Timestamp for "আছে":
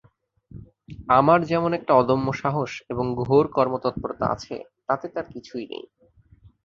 4.27-4.55